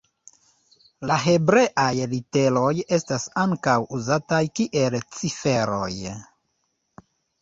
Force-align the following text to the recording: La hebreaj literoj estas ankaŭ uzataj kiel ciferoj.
La 1.09 1.17
hebreaj 1.25 1.91
literoj 2.13 2.71
estas 2.97 3.27
ankaŭ 3.43 3.75
uzataj 3.99 4.43
kiel 4.61 4.99
ciferoj. 5.21 5.91